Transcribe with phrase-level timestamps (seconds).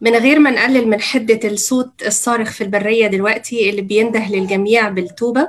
[0.00, 5.48] من غير ما نقلل من حدة الصوت الصارخ في البرية دلوقتي اللي بينده للجميع بالتوبة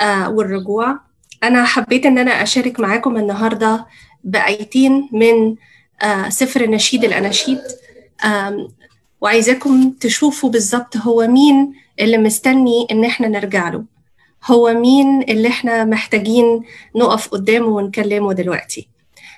[0.00, 0.98] آه والرجوع.
[1.42, 3.86] أنا حبيت إن أنا أشارك معاكم النهاردة
[4.24, 5.56] بآيتين من
[6.02, 7.58] آه سفر نشيد الأناشيد.
[9.20, 13.84] وعايزاكم تشوفوا بالظبط هو مين اللي مستني إن إحنا نرجع له.
[14.46, 16.62] هو مين اللي إحنا محتاجين
[16.96, 18.88] نقف قدامه ونكلمه دلوقتي.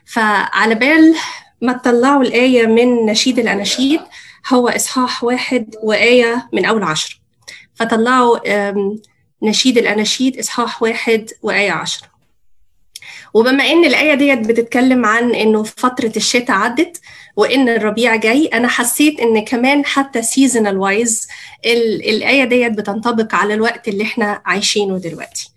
[0.05, 1.15] فعلى بال
[1.61, 4.01] ما تطلعوا الآية من نشيد الأناشيد
[4.53, 7.21] هو إصحاح واحد وآية من أول عشر.
[7.75, 8.39] فطلعوا
[9.43, 12.07] نشيد الأناشيد إصحاح واحد وآية عشر.
[13.35, 17.01] وبما إن الآية ديت بتتكلم عن إنه فترة الشتاء عدت
[17.37, 21.29] وإن الربيع جاي أنا حسيت إن كمان حتى seasonal وايز
[21.67, 25.51] الآية ديت بتنطبق على الوقت اللي إحنا عايشينه دلوقتي.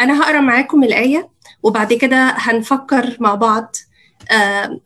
[0.00, 1.28] أنا هقرأ معاكم الآية
[1.62, 3.76] وبعد كده هنفكر مع بعض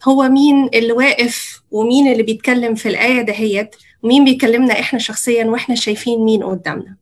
[0.08, 5.74] هو مين اللي واقف ومين اللي بيتكلم في الآية دهيت؟ ومين بيكلمنا إحنا شخصيا وإحنا
[5.74, 6.96] شايفين مين قدامنا؟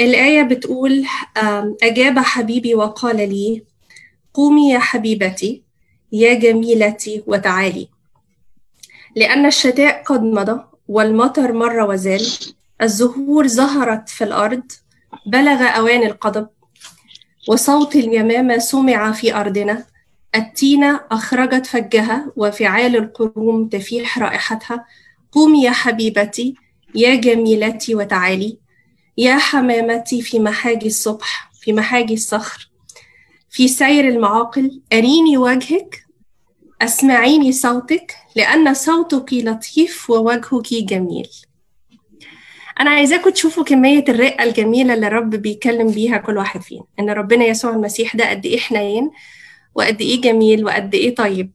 [0.00, 1.04] الآية بتقول
[1.36, 3.62] آه أجاب حبيبي وقال لي
[4.34, 5.62] قومي يا حبيبتي
[6.12, 7.88] يا جميلتي وتعالي.
[9.16, 12.26] لأن الشتاء قد مضى والمطر مر وزال
[12.82, 14.62] الزهور ظهرت في الأرض
[15.26, 16.48] بلغ أوان القضب
[17.48, 19.84] وصوت اليمامة سمع في أرضنا
[20.34, 24.84] التينة أخرجت فجها وفعال القروم تفيح رائحتها.
[25.32, 26.54] قومي يا حبيبتي
[26.94, 28.58] يا جميلتي وتعالي.
[29.18, 32.70] يا حمامتي في محاجي الصبح في محاجي الصخر.
[33.50, 36.04] في سير المعاقل أريني وجهك
[36.82, 41.28] أسمعيني صوتك لأن صوتك لطيف ووجهك جميل.
[42.80, 46.84] أنا عايزاكم تشوفوا كمية الرقة الجميلة اللي الرب بيكلم بيها كل واحد فينا.
[47.00, 49.10] إن ربنا يسوع المسيح ده قد إيه حنين
[49.74, 51.50] وقد إيه جميل وقد إيه طيب.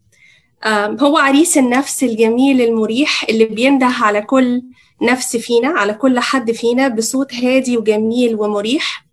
[0.99, 4.61] هو عريس النفس الجميل المريح اللي بينده على كل
[5.01, 9.05] نفس فينا على كل حد فينا بصوت هادي وجميل ومريح.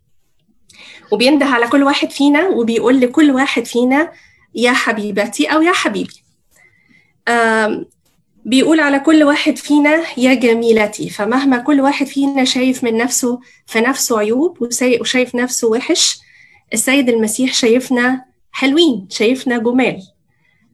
[1.12, 4.12] وبينده على كل واحد فينا وبيقول لكل واحد فينا
[4.54, 6.14] يا حبيبتي أو يا حبيبي.
[8.44, 11.10] بيقول على كل واحد فينا يا جميلتي.
[11.10, 14.62] فمهما كل واحد فينا شايف من نفسه في نفسه عيوب
[15.00, 16.18] وشايف نفسه وحش
[16.72, 20.02] السيد المسيح شايفنا حلوين شايفنا جمال.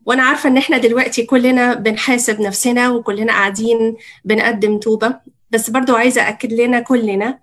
[0.07, 5.17] وأنا عارفة إن إحنا دلوقتي كلنا بنحاسب نفسنا وكلنا قاعدين بنقدم توبه
[5.51, 7.39] بس برضو عايزة اكد لنا كلنا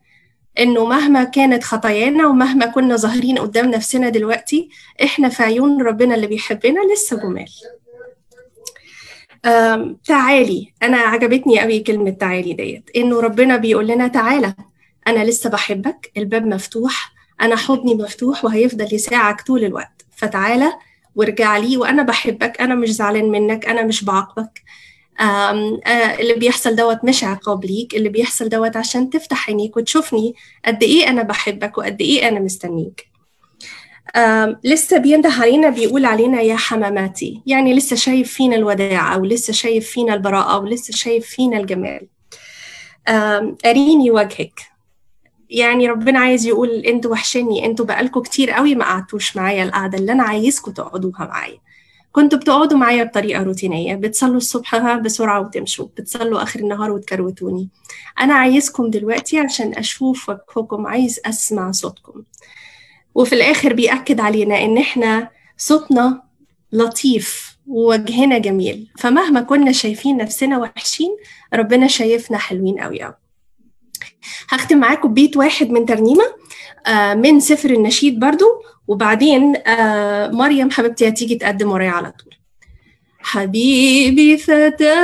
[0.60, 4.70] إنه مهما كانت خطايانا ومهما كنا ظاهرين قدام نفسنا دلوقتي
[5.04, 7.50] إحنا في عيون ربنا اللي بيحبنا لسه جمال.
[10.06, 14.54] تعالي أنا عجبتني قوي كلمة تعالي ديت إنه ربنا بيقول لنا تعالى
[15.08, 20.06] أنا لسه بحبك الباب مفتوح أنا حضني مفتوح وهيفضل يساعك طول الوقت.
[20.16, 20.74] فتعالى
[21.16, 24.62] وارجع لي وأنا بحبك أنا مش زعلان منك أنا مش بعاقبك.
[26.20, 31.10] اللي بيحصل دوت مش عقاب ليك اللي بيحصل دوت عشان تفتح عينيك وتشوفني قد إيه
[31.10, 33.08] أنا بحبك وقد إيه أنا مستنيك.
[34.64, 37.42] لسه بينده علينا بيقول علينا يا حماماتي.
[37.46, 42.08] يعني لسه شايف فينا الوداع أو لسه شايف فينا البراءة أو لسه شايف فينا الجمال.
[43.66, 44.60] أريني وجهك.
[45.50, 50.12] يعني ربنا عايز يقول أنتوا وحشني أنتوا بقالكوا كتير قوي ما قعدتوش معايا القعدة اللي
[50.12, 51.58] أنا عايزكم تقعدوها معايا.
[52.12, 57.70] كنتوا بتقعدوا معايا بطريقة روتينية بتصلوا الصبح بسرعة وتمشوا بتصلوا آخر النهار وتكروتوني.
[58.20, 62.24] أنا عايزكم دلوقتي عشان أشوف وجهكم عايز أسمع صوتكم.
[63.16, 66.22] وفي الآخر بيأكد علينا إن إحنا صوتنا
[66.72, 68.92] لطيف ووجهنا جميل.
[68.98, 71.18] فمهما كنا شايفين نفسنا وحشين
[71.54, 73.27] ربنا شايفنا حلوين قوي قوي
[74.50, 76.24] هختم معاكم بيت واحد من ترنيمة
[76.88, 78.46] آه من سفر النشيد برضو
[78.88, 82.37] وبعدين آه مريم حبيبتي هتيجي تقدم ورايا على طول.
[83.30, 84.96] حبيبي فتى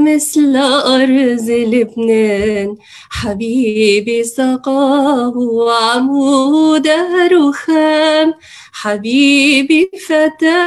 [0.00, 2.76] مثل أرز لبنان.
[3.10, 5.34] حبيبي سقاه
[5.80, 6.88] عمود
[7.32, 8.34] رخام.
[8.72, 10.66] حبيبي فتى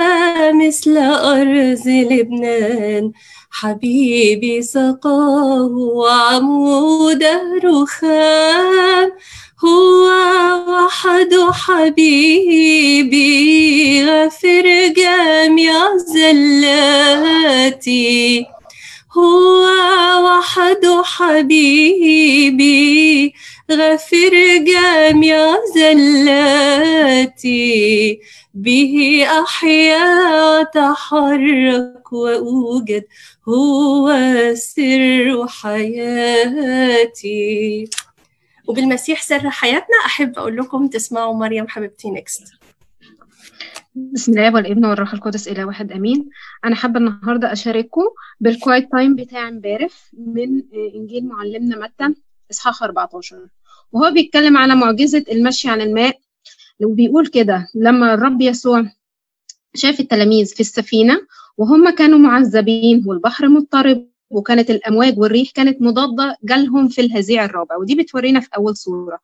[0.54, 3.12] مثل أرز لبنان.
[3.52, 5.74] حبيبي سقاه
[6.12, 7.24] عمود
[7.64, 9.12] رخام.
[9.64, 10.06] هو
[10.68, 13.26] وحد حبيبي.
[14.06, 17.36] غفر جميع زلاتي
[19.18, 19.66] هو
[20.26, 22.66] وحد حبيبي.
[23.72, 27.66] غفر جميع زلاتي
[28.54, 33.04] به أحيا أتحرك وأوجد.
[33.48, 34.14] هو
[34.56, 37.26] سر حياتي.
[38.68, 42.44] وبالمسيح سر حياتنا أحب أقول لكم تسمعوا مريم حبيبتي next
[43.96, 46.30] بسم الله والابن والروح القدس إلى واحد أمين.
[46.66, 48.02] أنا حابة النهاردة أشارككم
[48.40, 50.62] بال quiet time بتاع امبارح من
[50.96, 52.16] إنجيل معلمنا متى؟
[52.52, 53.48] إصحاح 14
[53.92, 56.20] وهو بيتكلم على معجزة المشي على الماء
[56.84, 58.86] وبيقول كده لما الرب يسوع
[59.76, 61.22] شاف التلاميذ في السفينة
[61.58, 67.96] وهم كانوا معذبين والبحر مضطرب وكانت الأمواج والريح كانت مضادة جالهم في الهزيع الرابع ودي
[67.96, 69.20] بتورينا في أول صورة.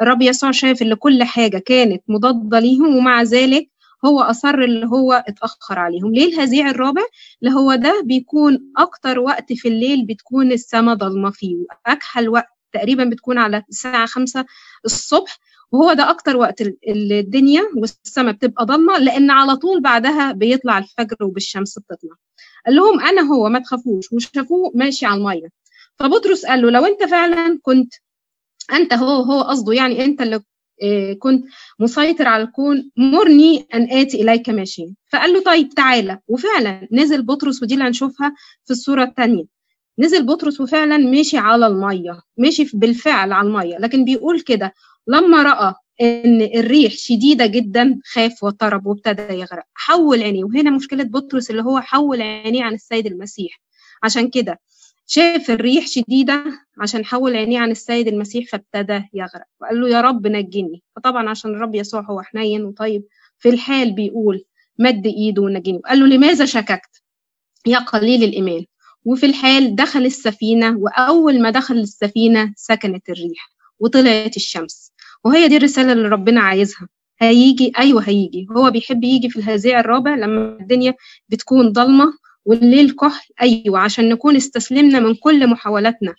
[0.00, 3.70] الرب يسوع شاف إن كل حاجة كانت مضادة ليهم ومع ذلك
[4.04, 6.12] هو أصر اللي هو اتأخر عليهم.
[6.14, 7.02] ليه الهزيع الرابع؟
[7.42, 13.04] اللي هو ده بيكون أكتر وقت في الليل بتكون السماء ضلمة فيه وأكحل وقت تقريبا
[13.04, 14.44] بتكون على الساعة خمسة
[14.84, 15.38] الصبح
[15.72, 21.78] وهو ده أكتر وقت الدنيا والسماء بتبقى ضلمة لأن على طول بعدها بيطلع الفجر وبالشمس
[21.78, 22.14] بتطلع.
[22.66, 24.12] قال لهم أنا هو ما تخافوش.
[24.12, 25.48] وشافوه ماشي على المية.
[25.98, 27.94] فبطرس قال له لو أنت فعلا كنت
[28.72, 30.40] أنت هو هو قصده يعني أنت اللي
[31.18, 31.44] كنت
[31.80, 37.62] مسيطر على الكون مرني أن آتي إليك ماشي فقال له طيب تعالى وفعلا نزل بطرس
[37.62, 38.34] ودي اللي هنشوفها
[38.64, 39.44] في الصورة الثانية
[39.98, 43.78] نزل بطرس وفعلا مشي على المية مشي بالفعل على المية.
[43.78, 44.74] لكن بيقول كده
[45.06, 49.64] لما رأى إن الريح شديدة جدا خاف واضطرب وابتدى يغرق.
[49.74, 50.44] حول عينيه.
[50.44, 53.60] وهنا مشكلة بطرس اللي هو حول عينيه عن السيد المسيح.
[54.02, 54.60] عشان كده
[55.06, 56.44] شاف الريح شديدة
[56.80, 59.44] عشان حول عينيه عن السيد المسيح فابتدى يغرق.
[59.60, 60.82] وقال له يا رب نجني.
[60.96, 63.04] فطبعا عشان الرب يسوع هو حنين وطيب
[63.38, 64.44] في الحال بيقول
[64.78, 65.76] مد إيده ونجني.
[65.78, 67.02] وقال له لماذا شككت
[67.66, 68.64] يا قليل الايمان
[69.04, 73.50] وفي الحال دخل السفينة وأول ما دخل السفينة سكنت الريح
[73.80, 74.85] وطلعت الشمس.
[75.26, 76.88] وهي دي الرسالة اللي ربنا عايزها.
[77.20, 78.46] هيجي أيوة هيجي.
[78.56, 80.94] هو بيحب يجي في الهزيع الرابع لما الدنيا
[81.28, 82.12] بتكون ضلمة
[82.44, 83.28] والليل كحل.
[83.42, 86.14] أيوة عشان نكون استسلمنا من كل محاولاتنا.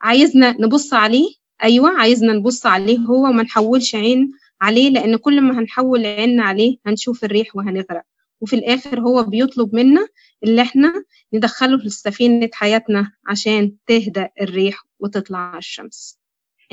[0.00, 1.28] عايزنا نبص عليه؟
[1.64, 6.76] أيوة عايزنا نبص عليه هو وما نحولش عين عليه لأن كل ما هنحول عيننا عليه
[6.86, 8.02] هنشوف الريح وهنغرق.
[8.40, 10.08] وفي الآخر هو بيطلب منا
[10.44, 16.18] اللي إحنا ندخله في سفينة حياتنا عشان تهدأ الريح وتطلع الشمس.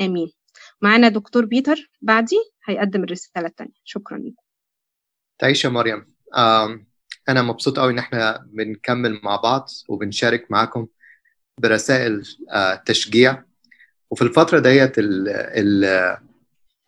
[0.00, 0.28] آمين.
[0.84, 4.42] معانا دكتور بيتر بعدي هيقدم الرسالة الثانية شكرا لكم
[5.38, 6.06] تعيش يا مريم.
[7.28, 10.86] أنا مبسوط قوي إن إحنا بنكمل مع بعض وبنشارك معاكم
[11.60, 12.22] برسائل
[12.86, 13.42] تشجيع.
[14.10, 16.18] وفي الفترة ديت اللي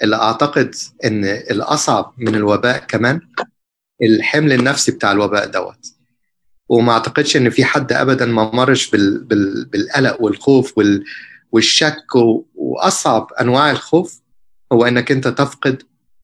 [0.04, 3.20] أعتقد إن الأصعب من الوباء كمان
[4.02, 5.86] الحمل النفسي بتاع الوباء دوت.
[6.68, 9.24] وما أعتقدش إن في حد أبدا ما مرش بال...
[9.24, 9.64] بال...
[9.64, 11.04] بالقلق والخوف وال...
[11.52, 12.06] والشك
[12.54, 14.20] وأصعب أنواع الخوف
[14.72, 15.82] هو إنك أنت تفقد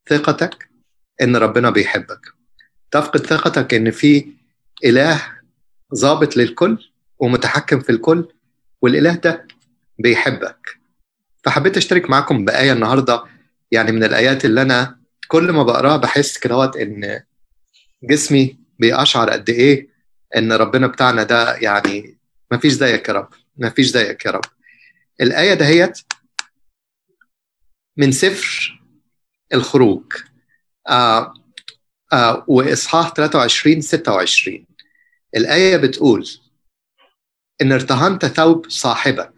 [0.08, 0.68] ثقتك
[1.22, 2.20] إن ربنا بيحبك.
[2.90, 4.26] تفقد ثقتك إن في
[4.84, 5.22] إله
[5.94, 6.78] ضابط للكل
[7.18, 8.28] ومتحكم في الكل
[8.82, 9.46] والإله ده
[9.98, 10.78] بيحبك.
[11.44, 13.24] فحبيت أشترك معاكم بآية النهارده
[13.70, 14.98] يعني من الآيات اللي أنا
[15.28, 17.20] كل ما بقراها بحس كده إن
[18.02, 19.88] جسمي بيقشعر قد إيه
[20.36, 22.18] إن ربنا بتاعنا ده يعني
[22.50, 24.44] ما فيش زيك يا رب ما فيش زيك يا رب.
[25.22, 25.98] الآية دهيت
[27.96, 28.80] من سفر
[29.54, 30.12] الخروج.
[30.88, 31.34] آه
[32.12, 34.66] آه وإصحاح 23 26
[35.36, 36.28] الآية بتقول
[37.62, 39.32] إن ارتهنت ثوب صاحبك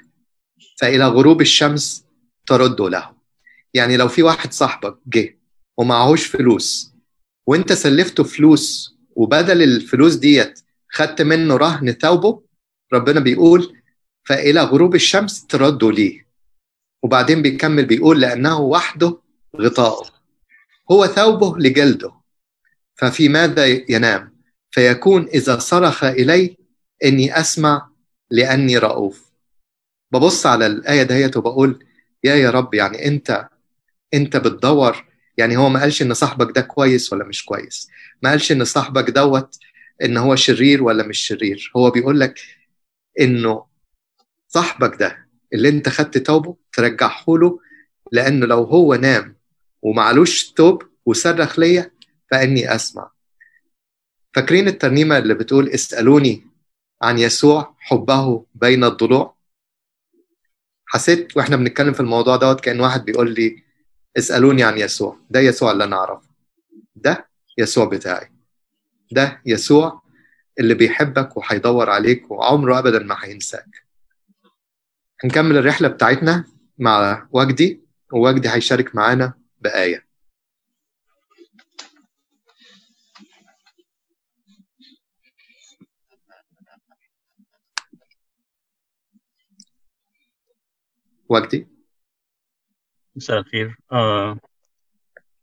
[0.81, 2.05] فإلى غروب الشمس
[2.47, 3.15] ترد له.
[3.75, 5.39] يعني لو في واحد صاحبك جه
[5.79, 6.93] ومعهوش فلوس
[7.47, 12.43] وأنت سلفته فلوس وبدل الفلوس ديت خدت منه رهن ثوبه
[12.93, 13.77] ربنا بيقول
[14.25, 16.26] فإلى غروب الشمس تردوا ليه
[17.02, 19.19] وبعدين بيكمل بيقول لأنه وحده
[19.57, 20.11] غطاؤه.
[20.90, 22.12] هو ثوبه لجلده.
[22.95, 24.35] ففي ماذا ينام؟
[24.71, 26.57] فيكون إذا صرخ إلي
[27.04, 27.90] إني أسمع
[28.31, 29.33] لأني رؤوف.
[30.12, 31.85] ببص على الآية دهيت وبقول
[32.25, 33.49] يا يا رب يعني أنت
[34.14, 35.04] أنت بتدور.
[35.37, 37.88] يعني هو ما قالش إن صاحبك ده كويس ولا مش كويس.
[38.23, 39.59] ما قالش إن صاحبك دوت
[40.04, 41.73] إن هو شرير ولا مش شرير.
[41.76, 42.40] هو بيقول لك
[43.21, 43.74] إنه
[44.54, 47.61] صاحبك ده اللي انت خدت توبه ترجعه له
[48.12, 49.37] لأنه لو هو نام
[49.82, 51.90] ومعلوش توب وصرخ ليا
[52.30, 53.11] فإني أسمع.
[54.34, 56.46] فاكرين الترنيمة اللي بتقول اسألوني
[57.02, 59.37] عن يسوع حبه بين الضلوع؟
[60.87, 63.62] حسيت وإحنا بنتكلم في الموضوع دوت كأن واحد بيقول لي
[64.18, 65.18] اسألوني عن يسوع.
[65.30, 66.28] ده يسوع اللي أنا أعرفه.
[66.96, 68.32] ده يسوع بتاعي.
[69.12, 70.02] ده يسوع
[70.61, 73.84] اللي بيحبك وهيدور عليك وعمره ابدا ما هينساك.
[75.25, 76.45] هنكمل الرحلة بتاعتنا
[76.78, 77.81] مع وجدي
[78.12, 80.07] ووجدي هيشارك معانا بآية.
[91.28, 91.69] وجدي.
[93.16, 93.76] مساء الخير.
[93.93, 94.38] آه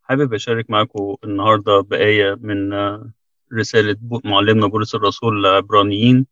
[0.03, 2.73] حابب أشارك معاكم النهاردة بآية من
[3.53, 6.27] رسالة معلمنا بولس الرسول لعبرانيين.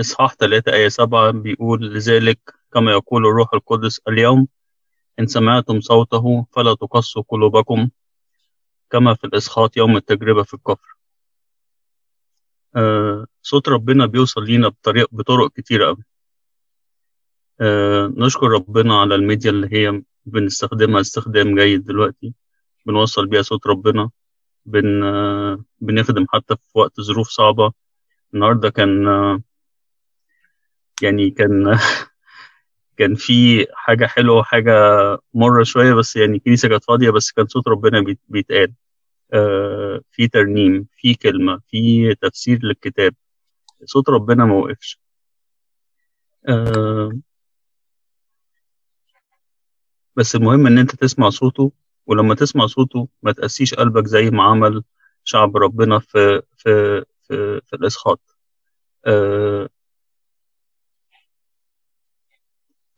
[0.00, 2.38] إصحاح 3 آية 7 بيقول لذلك
[2.72, 4.48] كما يقول الروح القدس اليوم
[5.20, 7.88] إن سمعتم صوته فلا تقصوا قلوبكم
[8.90, 10.96] كما في الإسخاط يوم التجربة في الكفر.
[12.76, 16.04] آه صوت ربنا بيوصل لينا بطريق بطرق كتيرة أوي.
[17.60, 22.34] آه نشكر ربنا على الميديا اللي هي بنستخدمها استخدام جيد دلوقتي
[22.86, 24.10] بنوصل بيها صوت ربنا
[24.66, 27.72] بن آه بنخدم حتى في وقت ظروف صعبة.
[28.34, 29.42] النهاردة كان آه
[31.02, 31.78] يعني كان
[32.98, 34.72] كان في حاجة حلوة وحاجة
[35.34, 38.74] مرة شوية بس يعني الكنيسة كانت فاضية بس كان صوت ربنا بيتقال.
[39.34, 43.14] آه في ترنيم في كلمة في تفسير للكتاب.
[43.84, 45.00] صوت ربنا ما وقفش.
[46.48, 47.10] آه
[50.16, 51.72] بس المهم إن أنت تسمع صوته
[52.06, 54.84] ولما تسمع صوته ما تقسيش قلبك زي ما عمل
[55.24, 58.20] شعب ربنا في في في, في الإسخاط.
[59.06, 59.45] آه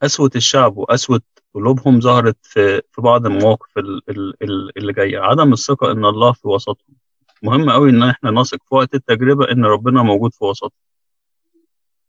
[0.02, 1.21] قسوة الشعب وقسوة
[1.55, 3.78] قلوبهم ظهرت في في بعض المواقف
[4.76, 5.19] اللي جاية.
[5.19, 6.95] عدم الثقة إن الله في وسطهم.
[7.43, 10.71] مهم قوي إن إحنا نثق في وقت التجربة إن ربنا موجود في وسطهم.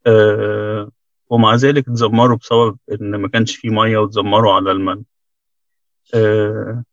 [0.07, 0.91] أه
[1.29, 5.03] ومع ذلك اتذمروا بسبب إن ما كانش فيه مية واتذمروا على المن.
[6.15, 6.83] أه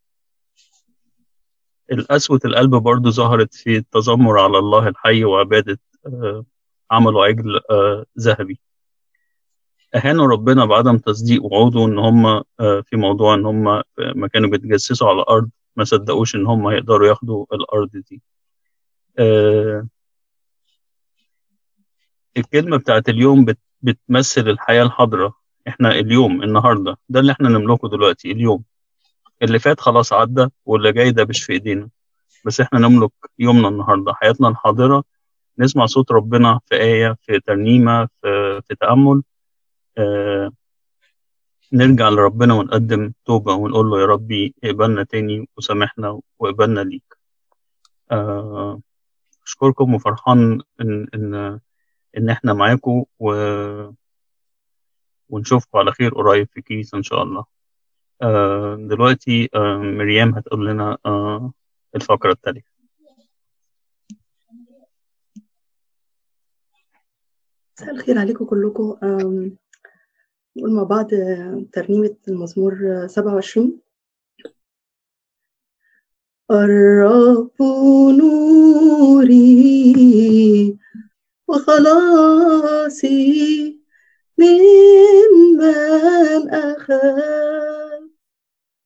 [1.92, 6.44] القسوة القلب برضو ظهرت في التذمر على الله الحي وعبادة أه
[6.90, 7.60] عملوا عجل
[8.18, 8.60] ذهبي.
[9.94, 15.20] أهانوا ربنا بعدم تصديق وعوده إن هم في موضوع إن هم ما كانوا بيتجسسوا على
[15.20, 18.22] الأرض ما صدقوش إن هم هيقدروا ياخدوا الأرض دي.
[22.36, 25.34] الكلمة بتاعت اليوم بت بتمثل الحياة الحاضرة.
[25.68, 28.64] إحنا اليوم النهاردة ده اللي إحنا نملكه دلوقتي اليوم.
[29.42, 31.88] اللي فات خلاص عدى واللي جاي ده مش في إيدينا.
[32.44, 35.04] بس إحنا نملك يومنا النهاردة حياتنا الحاضرة.
[35.58, 39.16] نسمع صوت ربنا في آية في ترنيمة في, في تأمل.
[39.16, 39.35] آه
[41.72, 47.16] نرجع لربنا ونقدم توبة ونقول له يا ربي اقبلنا تاني وسامحنا واقبلنا ليك.
[48.10, 48.80] آه
[49.46, 51.60] أشكركم وفرحان إن إن
[52.16, 53.34] إن إحنا معاكم و
[55.28, 57.44] ونشوفكم على خير قريب في كيس إن شاء الله.
[58.22, 61.52] آه دلوقتي آه مريم هتقول لنا آه
[61.94, 62.64] الفقرة التالية.
[67.80, 68.96] مساء الخير عليكم كلكم.
[70.56, 71.06] نقول مع بعض
[71.72, 73.80] ترنيمة المزمور 27
[76.50, 77.52] الرب
[78.18, 79.46] نوري
[81.48, 83.16] وخلاصي
[84.38, 85.64] ممن
[86.50, 88.02] أخاف.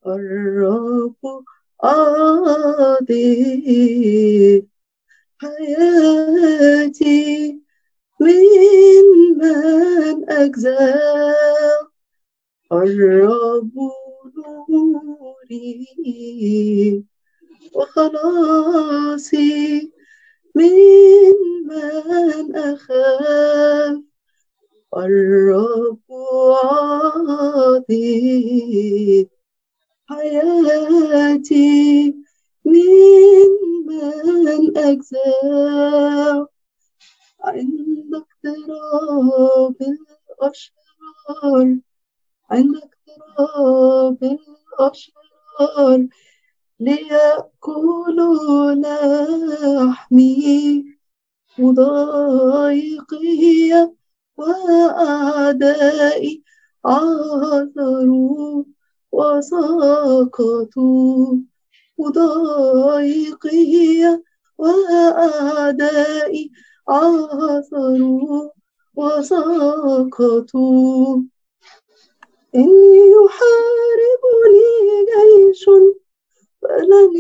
[0.07, 1.45] الرب
[1.85, 3.21] عاضي
[5.39, 7.11] حياتي
[8.21, 11.81] من من أجزاء
[12.73, 13.73] الرب
[14.69, 15.87] نوري
[17.75, 19.53] وخلاصي
[20.55, 21.35] من
[21.67, 24.01] من أخاف
[24.97, 26.01] الرب
[27.81, 29.29] عاضي
[30.11, 32.15] حياتي
[32.65, 33.51] من
[33.87, 36.47] من أجزاء
[37.45, 41.79] عند اقتراب الأشرار.
[42.51, 44.39] عند اقتراب
[44.79, 46.07] الأشرار.
[46.81, 48.73] ليأكلوا
[49.93, 50.85] لحمي
[51.59, 53.31] مضايقي
[54.37, 56.43] وأعدائي
[56.85, 58.65] عثروا
[59.13, 61.37] وسقطوا
[61.99, 64.23] مضايقي
[64.59, 66.51] وأعدائي
[66.91, 68.51] عثروا
[68.97, 70.43] وسقطوا
[72.55, 72.71] إن
[73.15, 74.71] يحاربني
[75.11, 75.65] جيش
[76.63, 77.15] فلن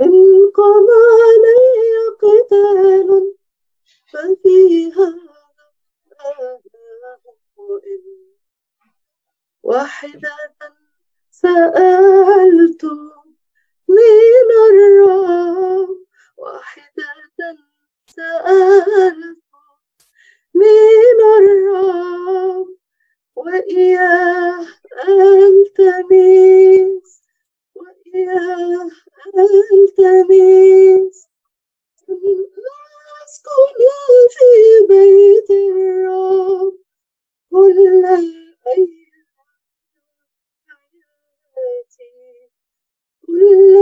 [0.00, 0.86] إن قام
[1.20, 1.92] علي
[2.22, 3.34] قتال
[4.12, 5.30] ففي هذا
[9.62, 10.36] واحدة
[11.30, 12.84] سألت
[13.96, 15.90] من الرب.
[16.36, 17.56] واحدة
[18.16, 19.38] سألت
[20.54, 22.68] من الرب.
[23.36, 24.66] وإياه
[25.08, 27.10] ألتمس.
[27.74, 28.90] وإياه
[29.38, 31.16] ألتمس.
[33.24, 33.78] أسكن
[34.30, 34.50] في
[34.88, 36.74] بيت الرب.
[37.50, 38.04] كل
[38.66, 39.09] أيام
[43.30, 43.74] كل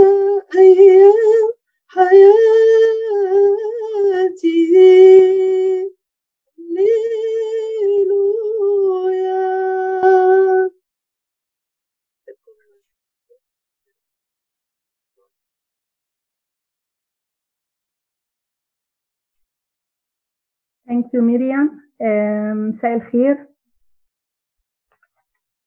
[0.58, 1.48] أيام
[1.88, 2.28] حياتي
[8.98, 10.70] هللويا
[20.88, 23.57] Thank you ميريام آم، مساء الخير آم،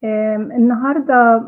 [0.03, 1.43] النهاردة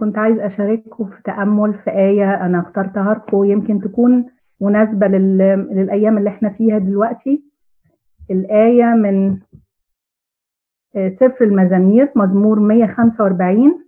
[0.00, 4.26] كنت عايز أشارككم في تأمل في آية أنا اخترتها لكم يمكن تكون
[4.60, 7.44] مناسبة لل- للأيام اللي إحنا فيها دلوقتي.
[8.30, 9.38] الآية من
[11.20, 13.84] سفر المزامير مزمور 145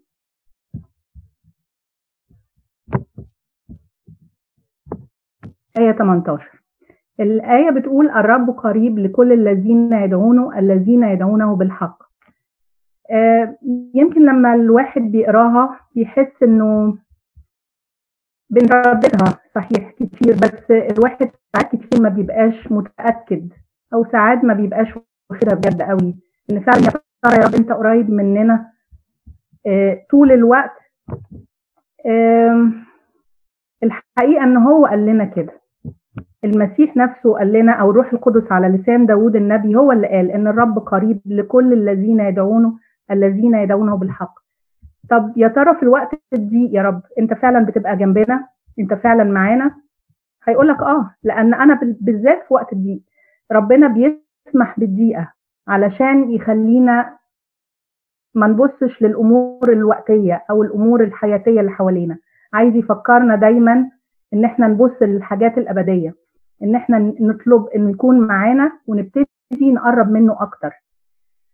[5.78, 6.62] آية 18
[7.20, 12.05] الآية بتقول الرب قريب لكل الذين يدعونه الذين يدعونه بالحق.
[13.94, 16.98] يمكن لما الواحد بيقراها بيحس إنه
[18.50, 23.52] بنرددها صحيح كتير بس الواحد ساعات كتير ما بيبقاش متأكد
[23.94, 24.88] أو ساعات ما بيبقاش
[25.30, 26.14] واخدها بجد قوي.
[26.52, 26.82] إن فعلا
[27.36, 28.72] يا رب أنت قريب مننا
[29.66, 30.72] آه، طول الوقت.
[32.06, 32.84] آم،
[33.82, 35.52] الحقيقة إن هو قال لنا كده.
[36.44, 40.46] المسيح نفسه قال لنا أو الروح القدس على لسان داود النبي هو اللي قال إن
[40.46, 42.78] الرب قريب لكل الذين يدعونه
[43.10, 44.34] الذين يدعونه بالحق.
[45.10, 48.48] طب يا ترى في الوقت دي يا رب انت فعلا بتبقى جنبنا؟
[48.78, 49.74] انت فعلا معانا؟
[50.44, 53.00] هيقول لك آه لأن أنا بال- بالذات في وقت الضيق
[53.52, 55.32] ربنا بيسمح بالضيقة
[55.68, 57.16] علشان يخلينا
[58.34, 62.18] ما نبصش للأمور الوقتية أو الأمور الحياتية اللي حوالينا.
[62.52, 63.90] عايز يفكرنا دايما
[64.34, 66.14] إن إحنا نبص للحاجات الأبدية
[66.62, 69.26] إن إحنا نطلب انه يكون معانا ونبتدي
[69.72, 70.70] نقرب منه أكتر.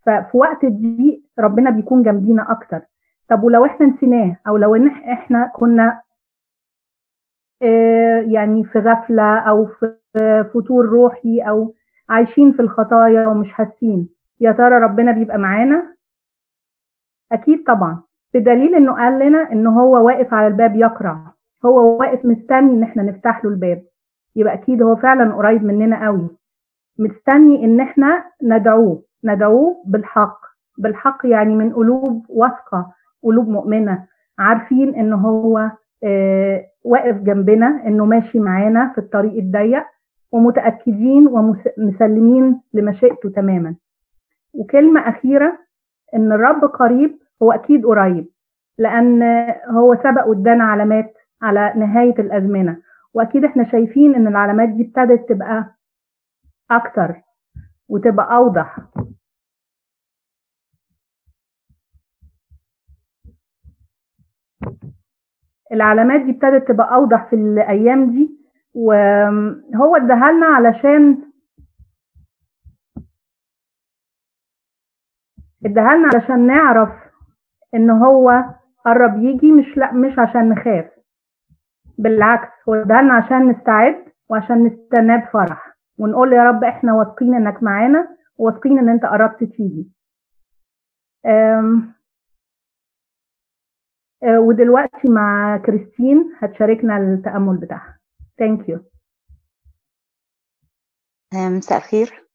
[0.06, 2.80] ففي وقت الضيق ربنا بيكون جنبينا أكتر.
[3.28, 6.02] طب ولو إحنا نسيناه أو لو إن إحنا كنا
[7.62, 9.96] آه، يعني في غفلة أو في
[10.54, 11.74] فتور روحي أو
[12.08, 14.08] عايشين في الخطايا ومش حاسين
[14.40, 15.94] يا ترى ربنا بيبقى معانا؟
[17.32, 18.02] أكيد طبعا.
[18.34, 21.32] بدليل إنه قال لنا إن هو واقف على الباب يقرع
[21.64, 23.82] هو واقف مستني إن إحنا نفتح له الباب.
[24.36, 26.28] يبقى أكيد هو فعلا قريب مننا قوي.
[26.98, 29.02] مستني إن إحنا ندعوه.
[29.24, 30.38] ندعوه بالحق.
[30.78, 34.04] بالحق يعني من قلوب واثقة قلوب مؤمنة.
[34.38, 35.70] عارفين إن هو
[36.04, 39.84] آه، واقف جنبنا إنه ماشي معانا في الطريق الضيق
[40.32, 43.74] ومتأكدين ومسلمين لمشيئته تماما.
[44.54, 45.58] وكلمة أخيرة
[46.14, 48.26] إن الرب قريب هو أكيد قريب
[48.78, 49.22] لأن
[49.70, 52.76] هو سبق وادانا علامات على نهاية الأزمنة.
[53.14, 55.74] وأكيد إحنا شايفين إن العلامات دي ابتدت تبقى
[56.70, 57.20] أكتر.
[57.88, 58.78] وتبقى أوضح.
[65.72, 68.30] العلامات دي ابتدت تبقى أوضح في الأيام دي
[68.74, 71.32] وهو اداها لنا علشان
[75.66, 76.88] اداها لنا علشان نعرف
[77.74, 78.44] إن هو
[78.84, 80.90] قرب يجي مش لأ مش عشان نخاف.
[81.98, 85.61] بالعكس هو اداها لنا عشان نستعد وعشان نستناه بفرح.
[85.98, 89.86] ونقول يا رب إحنا واثقين إنك معانا وواثقين إن أنت قربت تيجي.
[94.24, 97.98] ودلوقتي مع كريستين هتشاركنا التأمل بتاعها.
[98.38, 98.80] thank you
[101.34, 102.26] مساء الخير.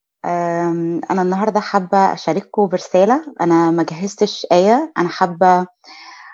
[1.12, 3.36] أنا النهاردة حابة أشارككم برسالة.
[3.41, 4.93] أنا ما جهزتش آية.
[4.98, 5.67] أنا حابة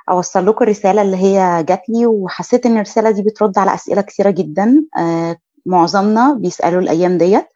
[0.09, 4.29] أوصل لكم الرسالة اللي هي جات لي وحسيت إن الرسالة دي بترد على أسئلة كثيرة
[4.31, 4.85] جدا.
[4.97, 7.47] أه، معظمنا بيسألوا الأيام ديت.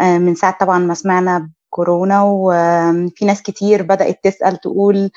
[0.00, 5.10] أه، من ساعة طبعا ما سمعنا كورونا وفي ناس كتير بدأت تسأل تقول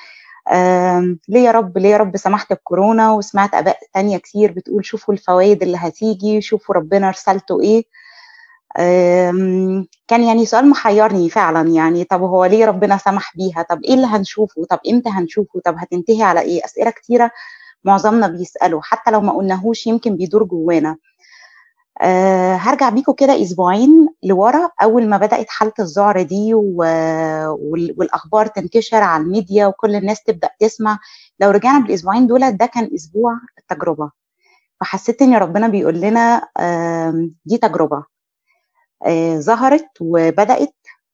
[0.52, 5.14] آم، ليه يا رب ليه يا رب سمحت بكورونا؟ وسمعت آباء تانية كتير بتقول شوفوا
[5.14, 7.84] الفوائد اللي هتيجي شوفوا ربنا رسالته
[8.80, 13.94] آم، كان يعني سؤال محيرني فعلا يعني طب هو ليه ربنا سمح بيها؟ طب إيه
[13.94, 17.32] اللي هنشوفه؟ طب إمتى هنشوفه؟ طب هتنتهي على إيه؟ أسئلة كتيرة
[17.84, 20.98] معظمنا بيسألوا حتى لو ما قلناهوش يمكن بيدور جوانا.
[22.02, 24.70] أه هرجع بيكم كده أسبوعين لورا.
[24.84, 26.54] أول ما بدأت حالة الذعر دي
[27.98, 31.00] والأخبار تنتشر على الميديا وكل الناس تبدأ تسمع
[31.40, 34.12] لو رجعنا بالأسبوعين دول ده كان أسبوع التجربه
[34.82, 38.06] فحسيت إن ربنا بيقول لنا آم، دي تجربة.
[39.06, 40.74] آه، ظهرت وبدأت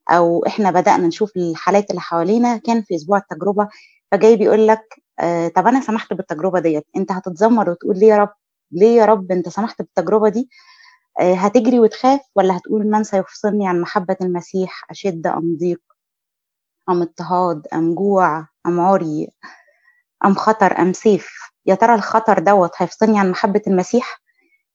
[0.09, 2.57] أو إحنا بدأنا نشوف الحالات اللي حوالينا.
[2.57, 3.67] كان في أسبوع التجربة
[4.11, 4.83] فجاي بيقول لك
[5.19, 8.29] آه، طب أنا سمحت بالتجربة ديت أنت هتتذمر وتقول ليه يا رب؟
[8.71, 10.49] ليه يا رب أنت سمحت بالتجربة دي؟
[11.19, 15.81] هتجري وتخاف ولا هتقول من سيفصلني عن محبة المسيح؟ أشد أم ضيق؟
[16.89, 19.27] أم اضطهاد؟ أم جوع؟ أم عري؟
[20.25, 21.29] أم خطر؟ أم سيف؟
[21.65, 24.21] يا ترى الخطر دوت هيفصلني عن محبة المسيح؟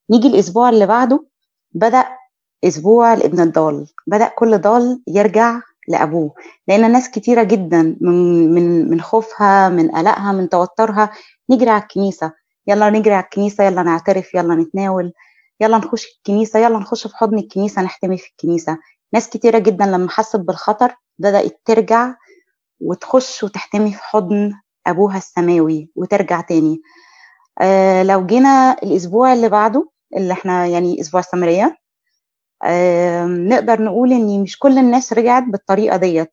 [0.09, 1.25] نيجي الأسبوع اللي بعده
[1.71, 2.05] بدأ
[2.63, 3.87] أسبوع الابن الضال.
[4.07, 6.33] بدأ كل ضال يرجع لأبوه.
[6.67, 11.09] لأن ناس كتيرة جدا من من من خوفها من قلقها من توترها
[11.49, 12.31] نجري على الكنيسة.
[12.67, 15.13] يلا نجري على الكنيسة يلا نعترف يلا نتناول.
[15.61, 18.77] يلا نخش الكنيسة يلا نخش في حضن الكنيسة نحتمي في الكنيسة.
[19.13, 22.15] ناس كتيرة جدا لما حست بالخطر بدأت ترجع
[22.79, 24.53] وتخش وتحتمي في حضن
[24.87, 26.81] أبوها السماوي وترجع تاني.
[27.61, 31.77] آه لو جينا الأسبوع اللي بعده اللي إحنا يعني أسبوع السامرية
[32.63, 36.31] آه نقدر نقول إن مش كل الناس رجعت بالطريقة ديت.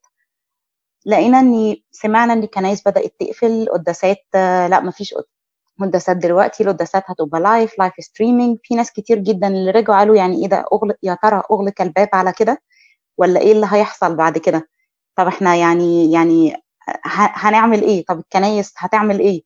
[1.05, 5.13] لقينا إن سمعنا إن الكنايس بدأت تقفل قداسات آه لا مفيش
[5.79, 10.41] قداسات دلوقتي القداسات هتبقى live live streaming في ناس كتير جدا اللي رجعوا قالوا يعني
[10.43, 12.61] إيه ده اغلق يا ترى اغلق الباب على كده
[13.17, 14.69] ولا إيه اللي هيحصل بعد كده؟
[15.15, 16.55] طب إحنا يعني يعني
[17.05, 19.41] هنعمل إيه؟ طب الكنايس هتعمل إيه؟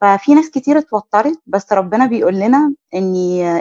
[0.00, 3.14] ففي ناس كتير اتوترت بس ربنا بيقول لنا إن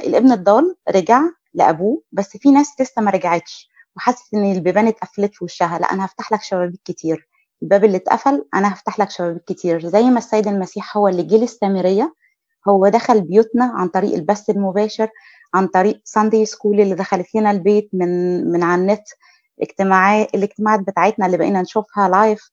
[0.05, 1.21] الابن الضال رجع
[1.53, 5.79] لأبوه بس في ناس لسه ما رجعتش وحست إن البيبان اتقفلت في وشها.
[5.79, 7.29] لأ أنا هفتح لك شبابيك كتير.
[7.63, 9.87] الباب اللي اتقفل أنا هفتح لك شبابيك كتير.
[9.87, 12.15] زي ما السيد المسيح هو اللي جه للسامرية
[12.69, 15.09] هو دخل بيوتنا عن طريق البث المباشر
[15.53, 19.03] عن طريق Sunday School اللي دخلت لنا البيت من من على النت.
[19.61, 22.51] اجتماعات الاجتماعات بتاعتنا اللي بقينا نشوفها live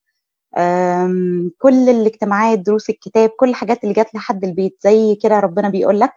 [1.58, 4.78] كل الاجتماعات دروس الكتاب كل الحاجات اللي جات لحد البيت.
[4.80, 6.12] زي كده ربنا بيقول لك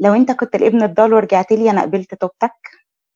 [0.00, 2.52] لو انت كنت الابن الضال ورجعت لي أنا قبلت توبتك.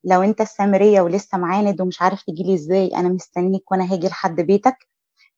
[0.04, 4.76] لو انت السامريه ولسه معاند ومش عارف تجيلي إزاي أنا مستنيك وأنا هاجي لحد بيتك.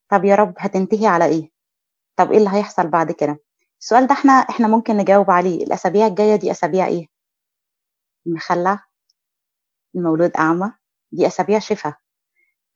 [0.09, 1.50] طب يا رب هتنتهي على إيه؟
[2.16, 3.38] طب إيه اللي هيحصل بعد كده؟
[3.81, 5.64] السؤال ده إحنا إحنا ممكن نجاوب عليه.
[5.64, 7.07] الأسابيع الجاية دي أسابيع إيه؟
[8.26, 8.85] المخلع
[9.94, 10.72] المولود أعمى
[11.12, 11.94] دي أسابيع شفاء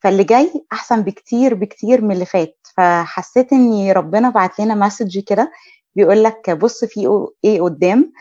[0.03, 2.66] فاللي جاي أحسن بكتير بكتير من اللي فات.
[2.76, 5.53] فحسيت ان ربنا بعت لنا مسج كده
[5.96, 8.12] بيقول لك بص في إيه قدام.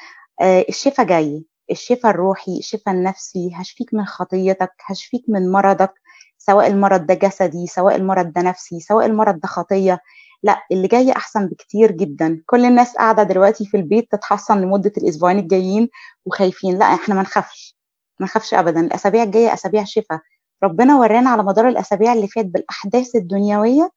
[0.41, 1.45] آه الشفاء جاي.
[1.71, 5.93] الشفاء الروحي الشفاء النفسي هشفيك من خطيتك هشفيك من مرضك
[6.37, 9.99] سواء المرض ده جسدي سواء المرض ده نفسي سواء المرض ده خطية.
[10.43, 12.41] لا اللي جاي أحسن بكتير جدا.
[12.45, 15.89] كل الناس قاعدة دلوقتي في البيت تتحصن لمدة الأسبوعين الجايين
[16.25, 16.77] وخايفين.
[16.79, 17.77] لا إحنا ما نخافش
[18.19, 18.79] ما نخافش ابدا.
[18.79, 20.19] الأسابيع الجاية أسابيع شفاء.
[20.63, 23.89] ربنا ورانا على مدار الأسابيع اللي فات بالأحداث الدنيوية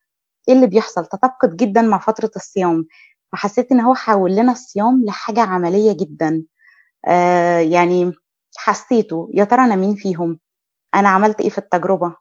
[0.48, 1.06] إيه اللي بيحصل.
[1.06, 2.86] تطابقت جدا مع فترة الصيام.
[3.32, 6.42] فحسيت إن هو حول لنا الصيام لحاجة عملية جدا.
[7.08, 8.12] آه يعني
[8.56, 10.38] حسيته يا ترى أنا مين فيهم؟
[10.94, 12.16] أنا عملت إيه في التجربة؟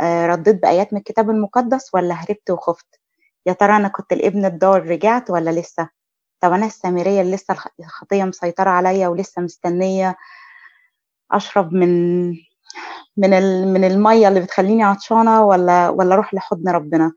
[0.00, 2.86] آه رديت بآيات من الكتاب المقدس ولا هربت وخفت؟
[3.46, 5.88] يا ترى أنا كنت الابن الضال رجعت ولا لسه؟
[6.40, 10.16] طب أنا السامرية اللي لسه الخطية مسيطرة عليا ولسه مستنية
[11.32, 12.28] أشرب من
[13.16, 13.30] من
[13.72, 17.12] من المية اللي بتخليني عطشانة ولا ولا أروح لحضن ربنا؟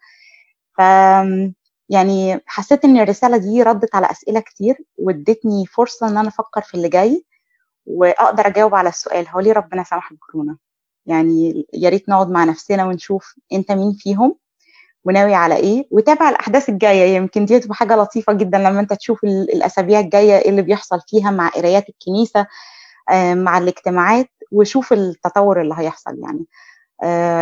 [1.89, 6.73] يعني حسيت إن الرسالة دي ردت على أسئلة كتير وادتني فرصة إن أنا أفكر في
[6.73, 7.25] اللي جاي
[7.85, 9.27] وأقدر أجاوب على السؤال.
[9.29, 10.57] هو ليه ربنا سمح بكورونا؟
[11.05, 14.35] يعني يا ريت نقعد مع نفسنا ونشوف أنت مين فيهم
[15.05, 17.15] وناوي على إيه وتابع الأحداث الجاية.
[17.15, 21.31] يمكن دي تبقى حاجة لطيفة جدا لما أنت تشوف الأسابيع الجاية إيه اللي بيحصل فيها
[21.31, 22.47] مع قرايات الكنيسة
[23.33, 26.45] مع الاجتماعات وشوف التطور اللي هيحصل يعني.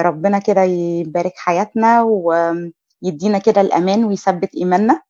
[0.02, 2.02] ربنا كده يبارك حياتنا
[3.04, 5.02] ويدينا كده الأمان ويثبت إيماننا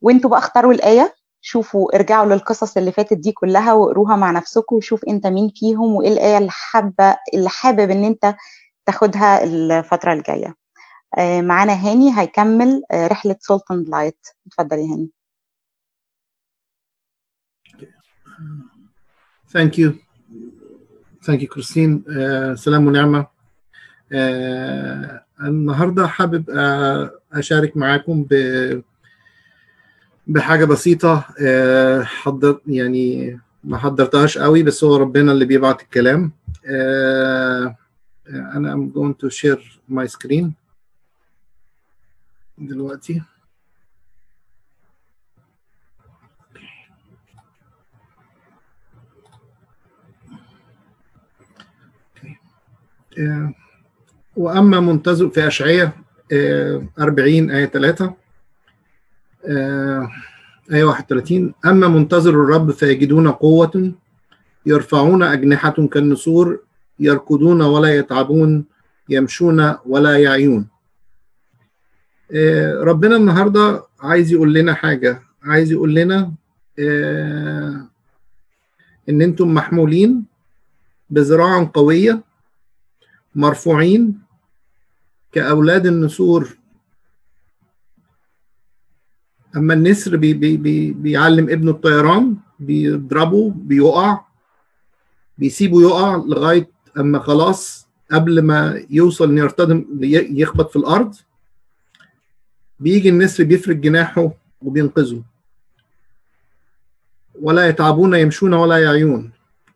[0.00, 5.04] وانتوا بقى اختاروا الآية شوفوا ارجعوا للقصص اللي فاتت دي كلها واقروها مع نفسكم وشوف
[5.04, 8.34] انت مين فيهم وايه الآية اللي حابة اللي حابب ان انت
[8.86, 10.54] تاخدها الفترة الجاية
[11.40, 15.10] معانا هاني هيكمل رحلة Salt and Light اتفضل يا هاني
[19.48, 19.90] Thank you.
[21.26, 22.04] Thank you, كريستين.
[22.06, 23.26] uh, سلام ونعمة.
[24.12, 28.82] Uh, النهاردة حابب uh, أشارك معاكم ب
[30.26, 36.32] بحاجة بسيطة uh, حضر يعني ما حضرتهاش قوي بس هو ربنا اللي بيبعت الكلام.
[38.28, 40.52] أنا I'm going to share my screen
[42.58, 43.22] دلوقتي.
[54.42, 55.92] وأما منتظر في أشعية
[56.98, 58.14] 40 آية 3
[60.72, 63.92] آية 31 أما منتظر الرب فيجدون قوة
[64.66, 66.60] يرفعون أجنحة كالنسور
[66.98, 68.64] يركضون ولا يتعبون
[69.08, 70.68] يمشون ولا يعيون.
[72.80, 76.32] ربنا النهاردة عايز يقول لنا حاجة عايز يقول لنا
[79.08, 80.24] إن أنتم محمولين
[81.10, 82.20] بذراع قوية
[83.34, 84.18] مرفوعين
[85.32, 86.56] كأولاد النسور.
[89.56, 94.20] أما النسر بي بي بي بيعلم ابنه الطيران بيضربه بيقع
[95.38, 99.84] بيسيبه يقع لغاية أما خلاص قبل ما يوصل إنه يرتدم
[100.30, 101.14] يخبط في الأرض
[102.80, 105.22] بيجي النسر بيفرد جناحه وبينقذه.
[107.40, 109.30] ولا يتعبون يمشون ولا يعيون.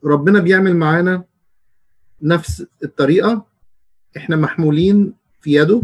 [0.05, 1.25] ربنا بيعمل معانا
[2.23, 3.47] نفس الطريقة.
[4.16, 5.83] إحنا محمولين في يده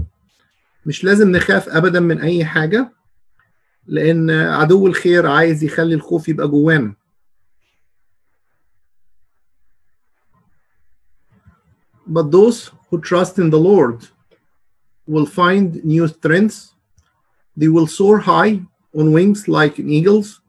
[0.87, 2.93] مش لازم نخاف ابدا من اي حاجة
[3.87, 6.95] لأن عدو الخير عايز يخلي الخوف يبقى جوانا
[12.07, 14.07] But those who trust in the Lord
[15.07, 16.75] will find new strengths.
[17.57, 18.61] They will soar high
[18.95, 20.41] on wings like eagles.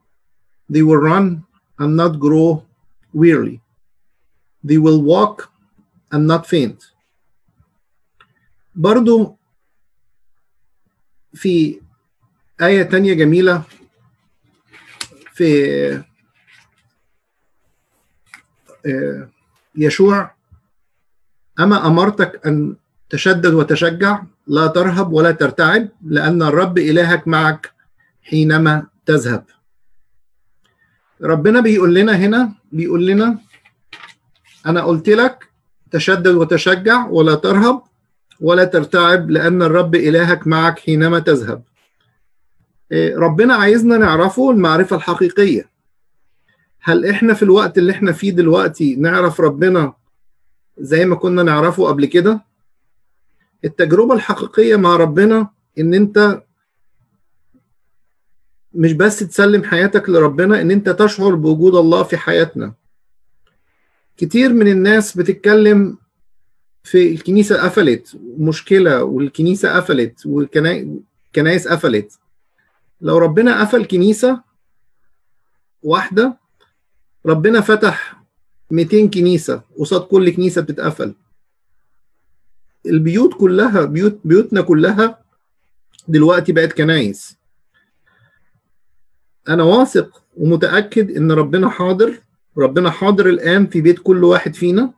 [0.69, 1.45] They will run
[1.79, 2.65] and not grow
[3.13, 3.61] weary.
[4.63, 5.51] They will walk
[6.11, 6.83] and not faint.
[8.75, 9.37] برضو
[11.33, 11.81] في
[12.61, 13.63] آية تانية جميلة
[15.33, 16.03] في
[19.75, 20.31] يشوع
[21.59, 22.75] أما أمرتك أن
[23.09, 27.71] تشدد وتشجع لا ترهب ولا ترتعب لأن الرب إلهك معك
[28.23, 29.45] حينما تذهب.
[31.21, 33.39] ربنا بيقول لنا هنا بيقول لنا
[34.65, 35.49] أنا قلت لك
[35.91, 37.83] تشدد وتشجع ولا ترهب
[38.41, 41.63] ولا ترتعب لأن الرب إلهك معك حينما تذهب.
[43.15, 45.69] ربنا عايزنا نعرفه المعرفة الحقيقية.
[46.81, 49.93] هل إحنا في الوقت اللي إحنا فيه دلوقتي نعرف ربنا
[50.77, 52.41] زي ما كنا نعرفه قبل كده؟
[53.65, 56.43] التجربة الحقيقية مع ربنا إن أنت
[58.73, 62.73] مش بس تسلم حياتك لربنا إن أنت تشعر بوجود الله في حياتنا.
[64.17, 65.97] كتير من الناس بتتكلم
[66.83, 72.19] في الكنيسة قفلت مشكلة والكنيسة قفلت والكنايس قفلت.
[73.01, 74.41] لو ربنا قفل كنيسة
[75.83, 76.37] واحدة
[77.25, 78.23] ربنا فتح
[78.71, 81.15] 200 كنيسة قصاد كل كنيسة بتتقفل.
[82.85, 85.23] البيوت كلها بيوت بيوتنا كلها
[86.07, 87.37] دلوقتي بقت كنايس.
[89.49, 92.21] أنا واثق ومتأكد إن ربنا حاضر
[92.57, 94.93] ربنا حاضر الآن في بيت كل واحد فينا.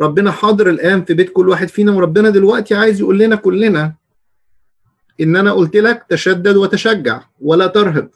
[0.00, 3.94] ربنا حاضر الآن في بيت كل واحد فينا وربنا دلوقتي عايز يقول لنا كلنا
[5.20, 8.10] إن أنا قلت لك تشدد وتشجع ولا ترهب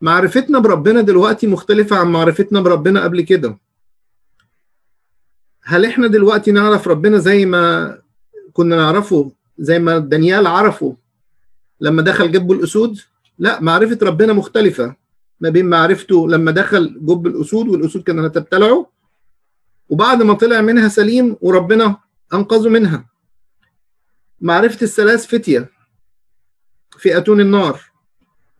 [0.00, 3.58] معرفتنا بربنا دلوقتي مختلفة عن معرفتنا بربنا قبل كده.
[5.64, 7.98] هل إحنا دلوقتي نعرف ربنا زي ما
[8.52, 10.96] كنا نعرفه زي ما دانيال عرفه
[11.80, 13.00] لما دخل جب الأسود؟
[13.38, 14.96] لا معرفة ربنا مختلفة
[15.40, 18.86] ما بين معرفته لما دخل جب الأسود والأسود كانت تبتلعه
[19.88, 21.96] وبعد ما طلع منها سليم وربنا
[22.34, 23.04] أنقذه منها.
[24.40, 25.70] معرفة الثلاث فتية
[26.98, 27.80] في أتون النار.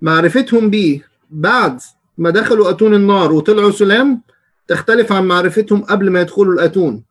[0.00, 1.80] معرفتهم بيه بعد
[2.18, 4.22] ما دخلوا أتون النار وطلعوا سلام
[4.68, 7.04] تختلف عن معرفتهم قبل ما يدخلوا الأتون.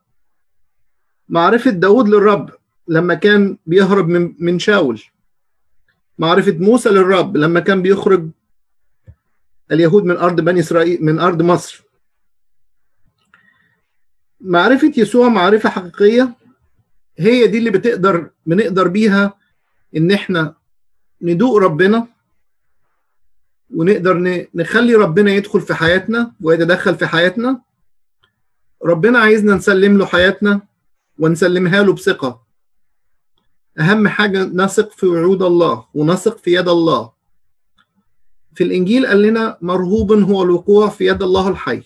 [1.30, 2.50] معرفة داود للرب
[2.88, 5.02] لما كان بيهرب من, من شاول.
[6.20, 8.30] معرفة موسى للرب لما كان بيخرج
[9.72, 11.83] اليهود من أرض بني إسرائيل من أرض مصر.
[14.44, 16.36] معرفة يسوع معرفة حقيقية
[17.18, 19.34] هي دي اللي بتقدر بنقدر بيها
[19.98, 20.56] إن إحنا
[21.22, 22.08] ندوق ربنا
[23.76, 27.62] ونقدر نخلي ربنا يدخل في حياتنا ويتدخل في حياتنا.
[28.86, 30.62] ربنا عايزنا نسلم له حياتنا
[31.20, 32.44] ونسلمها له بثقة.
[33.80, 37.12] أهم حاجة نثق في وعود الله ونثق في يد الله.
[38.56, 41.84] في الإنجيل قال لنا مرهوب هو الوقوع في يد الله الحي.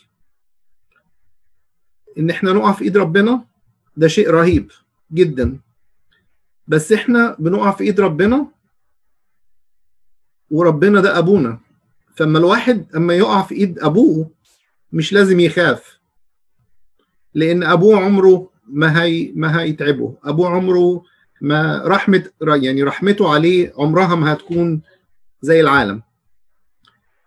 [2.19, 3.43] إن إحنا نقع في إيد ربنا
[3.97, 4.71] ده شيء رهيب
[5.13, 5.59] جدا.
[6.67, 8.47] بس إحنا بنقع في إيد ربنا
[10.51, 11.59] وربنا ده أبونا.
[12.15, 14.29] فما الواحد أما يقع في إيد أبوه
[14.93, 15.99] مش لازم يخاف.
[17.33, 20.17] لأن أبوه عمره ما هي ما هيتعبه.
[20.23, 21.03] أبوه عمره
[21.41, 24.81] ما رحمة يعني رحمته عليه عمرها ما هتكون
[25.41, 26.01] زي العالم.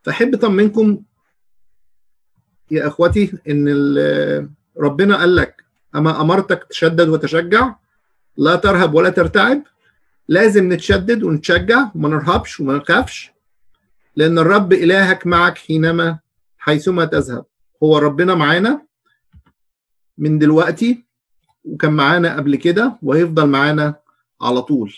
[0.02, 1.02] فأحب أطمنكم
[2.70, 3.68] يا إخوتي إن
[4.80, 5.64] ربنا قال لك
[5.94, 7.74] أما أمرتك تشدد وتشجع
[8.36, 9.62] لا ترهب ولا ترتعب
[10.28, 13.30] لازم نتشدد ونتشجع وما نرهبش وما نخافش
[14.16, 16.18] لأن الرب إلهك معك حينما
[16.58, 17.44] حيثما تذهب.
[17.82, 18.82] هو ربنا معانا
[20.18, 21.04] من دلوقتي
[21.64, 23.94] وكان معانا قبل كده وهيفضل معانا
[24.42, 24.94] على طول.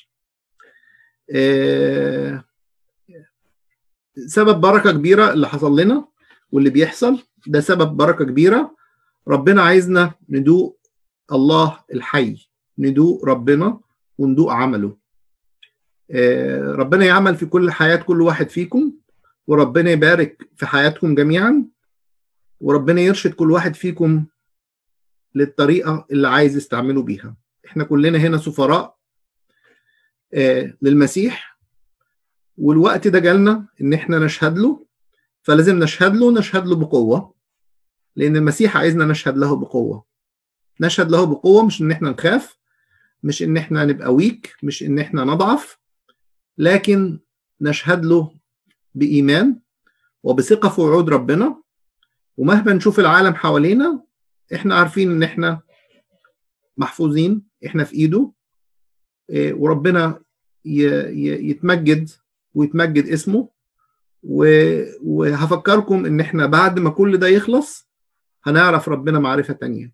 [4.27, 6.05] سبب بركة كبيرة اللي حصل لنا
[6.53, 8.77] واللي بيحصل ده سبب بركة كبيرة
[9.29, 10.81] ربنا عايزنا ندوق
[11.33, 13.81] الله الحي ندوق ربنا
[14.19, 14.97] وندوق عمله.
[16.11, 18.93] آه، ربنا يعمل في كل حياة كل واحد فيكم
[19.47, 21.65] وربنا يبارك في حياتكم جميعا
[22.61, 24.27] وربنا يرشد كل واحد فيكم
[25.35, 27.37] للطريقة اللي عايز يستعمله بيها.
[27.67, 28.97] إحنا كلنا هنا سفراء
[30.35, 31.59] آه، للمسيح
[32.59, 34.87] والوقت ده جالنا إن إحنا نشهد له
[35.43, 37.35] فلازم نشهد له نشهد له بقوة.
[38.17, 40.05] لأن المسيح عايزنا نشهد له بقوة.
[40.81, 42.59] نشهد له بقوة مش إن إحنا نخاف
[43.23, 45.79] مش إن إحنا نبقى ويك مش إن إحنا نضعف
[46.59, 47.21] لكن
[47.61, 48.35] نشهد له
[48.95, 49.61] بإيمان
[50.23, 51.63] وبثقة في وعود ربنا.
[52.37, 54.03] ومهما نشوف العالم حوالينا
[54.55, 55.61] إحنا عارفين إن إحنا
[56.77, 58.33] محفوظين إحنا في إيده
[59.31, 60.23] إيه، وربنا
[60.65, 62.11] يتمجد
[62.55, 63.49] ويتمجد اسمه.
[65.03, 67.89] وهفكركم إن إحنا بعد ما كل ده يخلص
[68.45, 69.93] هنعرف ربنا معرفة تانية.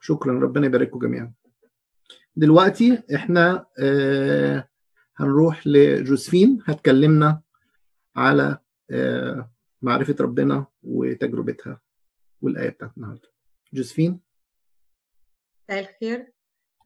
[0.00, 1.32] شكرا ربنا يبارككم جميعا.
[2.36, 4.68] دلوقتي إحنا آه
[5.16, 6.62] هنروح لجوزفين.
[6.66, 7.42] هتكلمنا
[8.16, 8.58] على
[8.90, 9.50] آه
[9.82, 11.80] معرفة ربنا وتجربتها
[12.42, 13.28] والآية بتاعت النهاردة.
[13.72, 14.20] جوزفين؟
[15.70, 16.32] مساء الخير.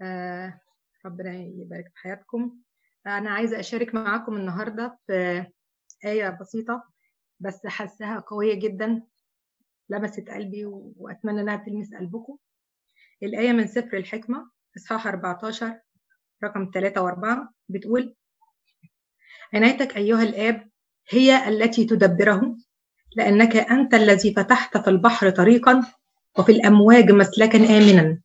[0.02, 0.60] آه،
[1.06, 2.56] ربنا يبارك في حياتكم.
[3.06, 5.46] أنا عايزة أشارك معاكم النهاردة في
[6.04, 6.84] آية بسيطة
[7.40, 9.02] بس حاساها قوية جدا.
[9.92, 10.64] لمست قلبي
[10.96, 12.36] وأتمنى إنها تلمس قلبكم.
[13.22, 15.78] الآية من سفر الحكمة إصحاح 14
[16.44, 18.14] رقم 3 و4 بتقول
[19.54, 20.68] عنايتك أيها الآب
[21.10, 22.56] هي التي تدبره
[23.16, 25.82] لأنك أنت الذي فتحت في البحر طريقا
[26.38, 28.20] وفي الأمواج مسلكا آمنا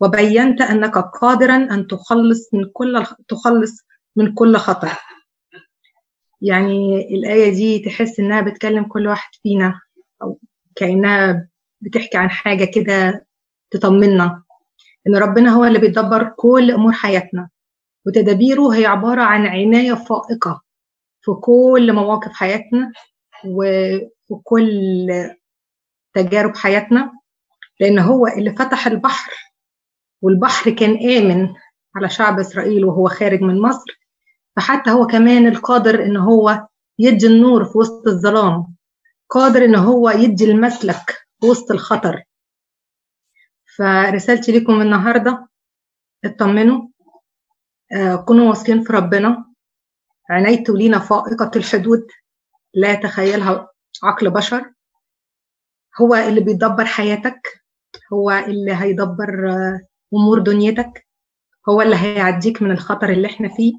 [0.00, 3.72] وبينت أنك قادرا أن تخلص من كل تخلص
[4.16, 4.92] من كل خطر
[6.40, 9.80] يعني الآية دي تحس إنها بتكلم كل واحد فينا
[10.22, 10.40] أو
[10.78, 11.48] كأنها
[11.80, 13.26] بتحكي عن حاجة كده
[13.70, 14.42] تطمنا
[15.06, 17.48] إن ربنا هو اللي بيدبر كل أمور حياتنا.
[18.06, 20.62] وتدابيره هي عبارة عن عناية فائقة
[21.20, 22.92] في كل مواقف حياتنا
[23.44, 25.08] وفي كل
[26.14, 27.12] تجارب حياتنا.
[27.80, 29.32] لأن هو اللي فتح البحر
[30.22, 31.54] والبحر كان آمن
[31.96, 34.00] على شعب إسرائيل وهو خارج من مصر.
[34.56, 36.66] فحتى هو كمان القادر إن هو
[36.98, 38.77] يدي النور في وسط الظلام.
[39.30, 42.22] قادر إن هو يدي المسلك وسط الخطر.
[43.76, 45.48] فرسالتي لكم النهاردة
[46.24, 46.88] اطمنوا
[47.92, 49.44] آه، كونوا واثقين في ربنا.
[50.30, 52.06] عنايته لينا فائقة الحدود
[52.74, 53.68] لا يتخيلها
[54.02, 54.72] عقل بشر.
[56.00, 57.62] هو اللي بيدبر حياتك
[58.12, 59.80] هو اللي هيدبر آه،
[60.14, 61.06] أمور دنيتك.
[61.68, 63.72] هو اللي هيعديك من الخطر اللي إحنا فيه.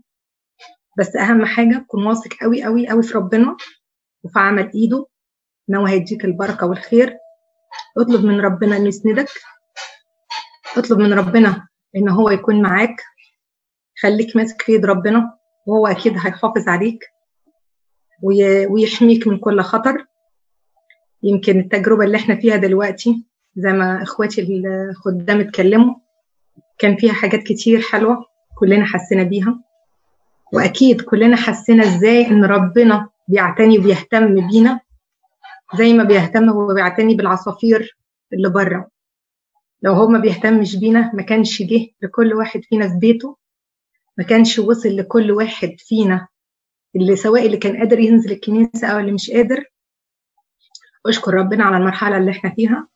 [0.97, 3.57] بس أهم حاجة كن واثق قوي قوي قوي في ربنا
[4.23, 5.05] وفي عمل إيده.
[5.69, 7.17] إن هو هيديك البركة والخير.
[7.97, 9.27] اطلب من ربنا إنه يسندك.
[10.77, 12.95] اطلب من ربنا إن هو يكون معاك.
[14.01, 17.05] خليك ماسك في ايد ربنا وهو أكيد هيحافظ عليك
[18.23, 20.05] وي- ويحميك من كل خطر.
[21.23, 24.41] يمكن التجربة اللي إحنا فيها دلوقتي زي ما إخواتي
[24.89, 25.95] الخدام اتكلموا
[26.77, 28.25] كان فيها حاجات كتير حلوة
[28.59, 29.59] كلنا حسينا بيها.
[30.53, 34.79] وأكيد كلنا حسينا إزاي إن ربنا بيعتني وبيهتم بينا.
[35.77, 37.97] زي ما بيهتم وبيعتني بالعصافير
[38.33, 38.89] اللي بره.
[39.81, 43.37] لو هو ما بيهتمش بينا ما كانش جه لكل واحد فينا في بيته
[44.17, 46.27] ما كانش وصل لكل واحد فينا
[46.95, 49.65] اللي سواء اللي كان قادر ينزل الكنيسة أو اللي مش قادر.
[51.05, 52.87] أشكر ربنا على المرحلة اللي إحنا فيها.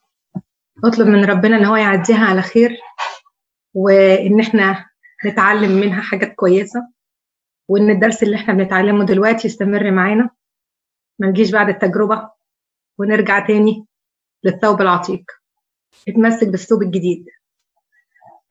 [0.83, 2.77] أطلب من ربنا إن هو يعديها على خير
[3.73, 4.85] وإن إحنا
[5.25, 6.87] نتعلم منها حاجات كويسة
[7.67, 10.29] وإن الدرس اللي إحنا بنتعلمه دلوقتي يستمر معانا.
[11.19, 12.29] ما نجيش بعد التجربة.
[12.97, 13.85] ونرجع تاني
[14.43, 15.23] للثوب العتيق.
[16.07, 17.25] اتمسك بالثوب الجديد.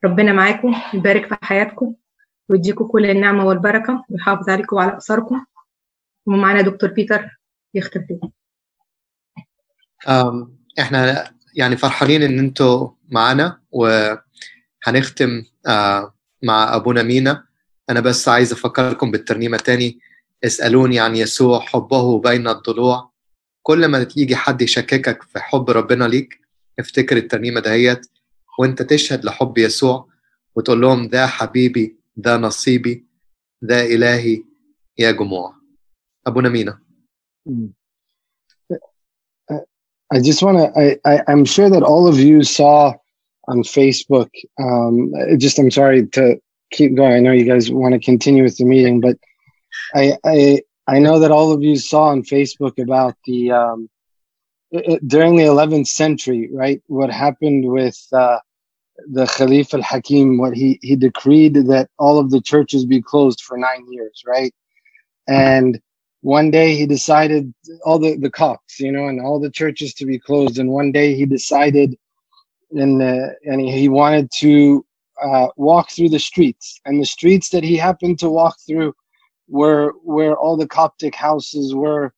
[0.05, 1.95] ربنا معاكم يبارك في حياتكم
[2.49, 5.45] ويديكم كل النعمة والبركة ويحافظ عليكم وعلى أسركم.
[6.27, 7.41] ومعانا دكتور بيتر
[7.75, 8.01] يختم
[10.09, 15.45] أم، إحنا يعني فرحانين إن أنتوا معانا وهنختم
[16.43, 17.45] مع أبونا مينا.
[17.91, 20.01] أنا بس عايز أفكركم بالترنيمة تاني.
[20.45, 23.12] اسألوني عن يسوع حبه بين الضلوع.
[23.63, 26.41] كل ما يجي حد يشككك في حب ربنا ليك
[26.79, 28.07] افتكر الترنيمه دهيت
[28.59, 30.09] وانت تشهد لحب يسوع
[30.57, 33.07] وتقول لهم ده حبيبي ده نصيبي
[33.63, 34.45] ده الهي
[34.99, 35.55] يا جموع
[36.27, 36.79] ابونا مينا
[40.15, 40.67] I just want to.
[40.83, 42.93] I, I I'm sure that all of you saw
[43.49, 44.31] on Facebook.
[44.61, 44.95] Um,
[45.39, 46.37] just I'm sorry to
[46.71, 47.15] keep going.
[47.15, 49.17] I know you guys want to continue with the meeting, but
[49.95, 50.37] I I
[50.87, 53.89] I know that all of you saw on Facebook about the um,
[54.73, 56.83] it, during the 11th century, right?
[56.87, 58.39] What happened with uh,
[59.11, 63.43] the Khalif al Hakim, what he, he decreed that all of the churches be closed
[63.43, 64.55] for nine years, right?
[65.29, 65.81] And
[66.23, 67.53] one day he decided
[67.85, 70.59] all the, the Copts, you know, and all the churches to be closed.
[70.59, 71.97] And one day he decided
[72.71, 74.85] and, uh, and he wanted to
[75.23, 76.81] uh, walk through the streets.
[76.87, 78.95] And the streets that he happened to walk through
[79.53, 82.15] were where all the Coptic houses were.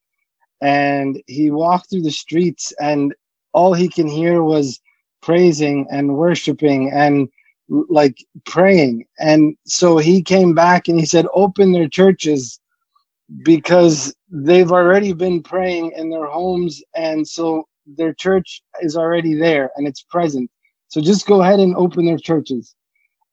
[0.62, 3.14] And he walked through the streets and
[3.53, 4.80] all he can hear was
[5.20, 7.28] praising and worshiping and
[7.68, 9.07] like praying.
[9.18, 12.61] And so he came back and he said, open their churches
[13.45, 16.82] because they've already been praying in their homes.
[16.95, 20.51] And so their church is already there and it's present.
[20.89, 22.74] So just go ahead and open their churches.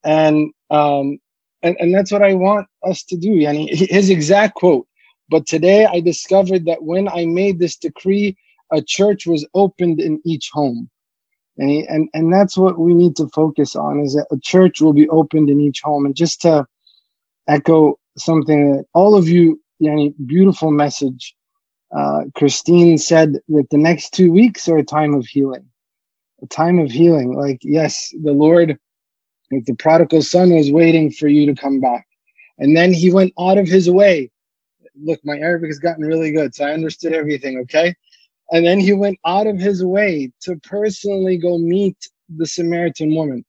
[0.03, 1.19] And, um,
[1.63, 3.29] and, and that's what I want us to do.
[3.29, 4.87] Yani his exact quote.
[5.29, 8.35] But today I discovered that when I made this decree,
[8.71, 10.89] a church was opened in each home.
[11.57, 14.93] And, and and that's what we need to focus on is that a church will
[14.93, 16.05] be opened in each home.
[16.05, 16.65] And just to
[17.47, 21.35] echo something that all of you, yani, beautiful message.
[21.95, 25.65] Uh, Christine said that the next two weeks are a time of healing,
[26.41, 27.33] a time of healing.
[27.33, 28.79] Like yes, the Lord,
[29.51, 32.07] like the prodigal son, was waiting for you to come back,
[32.59, 34.31] and then he went out of his way.
[34.95, 37.59] Look, my Arabic has gotten really good, so I understood everything.
[37.59, 37.95] Okay,
[38.51, 41.97] and then he went out of his way to personally go meet
[42.29, 43.45] the Samaritan woman.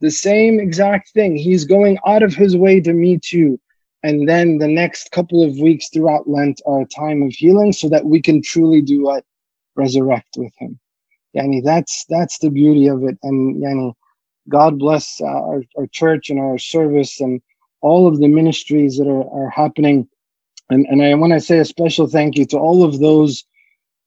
[0.00, 1.36] The same exact thing.
[1.36, 3.58] He's going out of his way to meet you.
[4.02, 7.88] And then the next couple of weeks throughout Lent are a time of healing so
[7.88, 9.24] that we can truly do what?
[9.74, 10.78] Resurrect with him.
[11.34, 13.18] Yani that's that's the beauty of it.
[13.22, 13.94] And yani,
[14.48, 17.40] God bless uh, our, our church and our service and
[17.80, 20.08] all of the ministries that are, are happening.
[20.70, 23.44] And, and I want to say a special thank you to all of those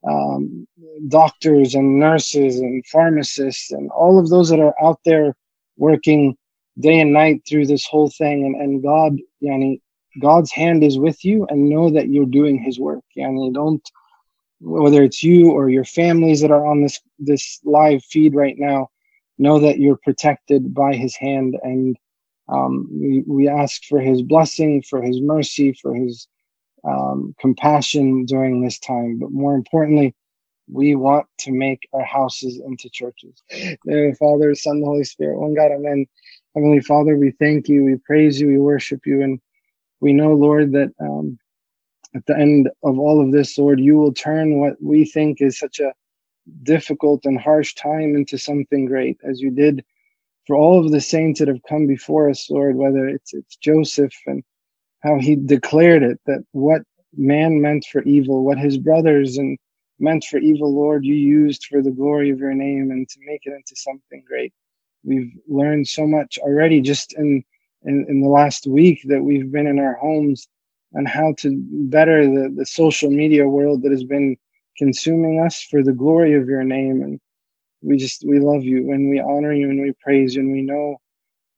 [0.08, 0.68] um,
[1.08, 5.36] doctors and nurses and pharmacists and all of those that are out there
[5.78, 6.38] working
[6.80, 8.46] day and night through this whole thing.
[8.46, 9.82] And, and God, yani,
[10.22, 13.04] God's hand is with you and know that you're doing his work.
[13.18, 13.82] Yani, don't,
[14.60, 18.90] whether it's you or your families that are on this, this live feed right now,
[19.40, 21.58] know that you're protected by his hand.
[21.64, 21.98] And
[22.48, 26.28] um, we, we ask for his blessing, for his mercy, for his
[26.84, 29.20] um, compassion during this time.
[29.20, 30.16] But more importantly,
[30.72, 33.42] we want to make our houses into churches.
[33.86, 36.06] The Father, Son, the Holy Spirit, one God, Amen.
[36.56, 39.40] Heavenly Father, we thank you, we praise you, we worship you, and
[40.02, 41.40] we know, Lord, that um,
[42.16, 45.60] at the end of all of this, Lord, you will turn what we think is
[45.60, 45.94] such a
[46.64, 49.84] difficult and harsh time into something great, as you did
[50.50, 54.14] for all of the saints that have come before us, Lord, whether it's it's Joseph
[54.26, 54.44] and
[55.02, 56.82] how he declared it that what
[57.16, 59.60] man meant for evil, what his brothers and
[60.00, 63.42] meant for evil, Lord, you used for the glory of your name and to make
[63.44, 64.52] it into something great.
[65.04, 67.44] We've learned so much already just in,
[67.84, 70.48] in, in the last week that we've been in our homes
[70.94, 74.36] and how to better the, the social media world that has been
[74.80, 77.04] consuming us for the glory of your name.
[77.04, 77.20] And
[77.84, 80.64] we just, we love you and we honor you and we praise you and we
[80.64, 80.98] know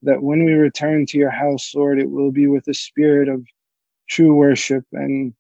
[0.01, 3.45] that when we return to your house, Lord, it will be with a spirit of
[4.09, 5.33] true worship and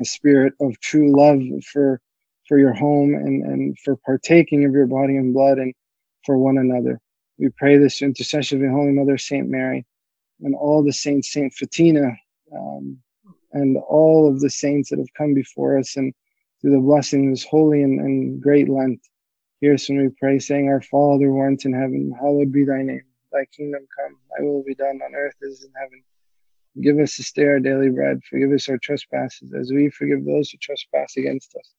[0.00, 1.40] a spirit of true love
[1.72, 2.00] for
[2.48, 5.72] for your home and, and for partaking of your body and blood and
[6.26, 7.00] for one another.
[7.38, 9.86] We pray this intercession of the Holy Mother, Saint Mary,
[10.42, 12.12] and all the saints, Saint Fatina,
[12.54, 12.98] um,
[13.52, 16.12] and all of the saints that have come before us and
[16.64, 18.98] through the blessings, holy and, and great Lent.
[19.60, 22.80] Hear us when we pray, saying, Our Father who art in heaven, hallowed be thy
[22.80, 23.04] name.
[23.30, 26.02] Thy kingdom come, thy will be done on earth as in heaven.
[26.80, 28.22] Give us this day our daily bread.
[28.30, 31.70] Forgive us our trespasses, as we forgive those who trespass against us.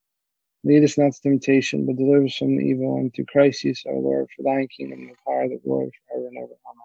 [0.63, 2.97] Lead us not to temptation, but deliver us from evil.
[2.97, 6.37] And through Christ Jesus our Lord, for thine kingdom, the power, the glory, forever and
[6.37, 6.45] ever.
[6.45, 6.84] Amen.